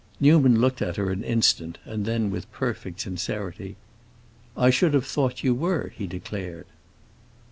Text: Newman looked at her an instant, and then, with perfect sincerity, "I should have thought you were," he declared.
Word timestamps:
Newman 0.19 0.59
looked 0.59 0.81
at 0.81 0.95
her 0.95 1.11
an 1.11 1.23
instant, 1.23 1.77
and 1.85 2.05
then, 2.07 2.31
with 2.31 2.51
perfect 2.51 3.01
sincerity, 3.01 3.75
"I 4.57 4.71
should 4.71 4.95
have 4.95 5.05
thought 5.05 5.43
you 5.43 5.53
were," 5.53 5.91
he 5.95 6.07
declared. 6.07 6.65